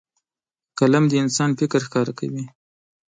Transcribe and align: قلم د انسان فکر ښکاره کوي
قلم 0.79 1.03
د 1.09 1.13
انسان 1.23 1.49
فکر 1.59 1.79
ښکاره 1.87 2.13
کوي 2.19 2.43